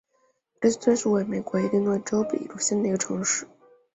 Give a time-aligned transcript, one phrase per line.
[0.55, 3.45] 普林斯顿是一个位于美国伊利诺伊州比罗县的城市。